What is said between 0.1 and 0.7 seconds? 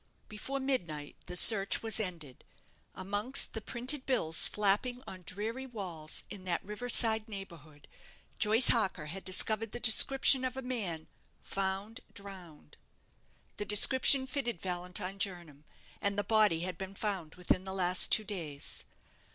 Before